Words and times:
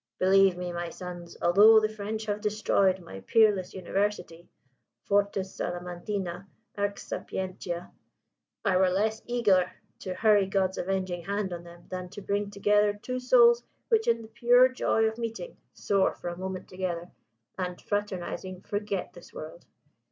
Believe 0.17 0.57
me, 0.57 0.71
my 0.73 0.89
sons, 0.89 1.37
although 1.43 1.79
the 1.79 1.87
French 1.87 2.25
have 2.25 2.41
destroyed 2.41 2.97
my 2.99 3.19
peerless 3.19 3.75
University 3.75 4.49
fortis 5.03 5.55
Salamantina, 5.55 6.47
arx 6.75 7.05
sapientia 7.07 7.91
I 8.65 8.77
were 8.77 8.89
less 8.89 9.21
eager 9.27 9.71
to 9.99 10.15
hurry 10.15 10.47
God's 10.47 10.79
avenging 10.79 11.21
hand 11.25 11.53
on 11.53 11.63
them 11.63 11.85
than 11.87 12.09
to 12.09 12.21
bring 12.23 12.49
together 12.49 12.93
two 12.99 13.19
souls 13.19 13.61
which 13.89 14.07
in 14.07 14.23
the 14.23 14.27
pure 14.27 14.69
joy 14.69 15.03
of 15.03 15.19
meeting 15.19 15.55
soar 15.75 16.15
for 16.15 16.29
a 16.29 16.35
moment 16.35 16.67
together, 16.67 17.11
and, 17.59 17.79
fraternising, 17.79 18.61
forget 18.61 19.13
this 19.13 19.31
world. 19.31 19.65